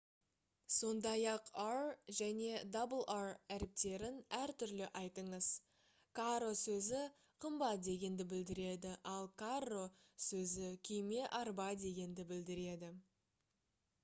сондай-ақ 0.75 1.49
r 1.63 1.81
және 2.19 2.53
rr 2.85 3.27
әріптерін 3.57 4.15
әртүрлі 4.37 4.87
айтыңыз 5.01 5.49
caro 6.21 6.49
сөзі 6.63 7.01
қымбат 7.45 7.85
дегенді 7.89 8.27
білдіреді 8.33 8.93
ал 9.11 9.29
carro 9.43 9.83
сөзі 10.29 10.71
күйме 10.89 11.21
арба 11.43 11.69
дегенді 11.85 12.25
білдіреді 12.33 12.91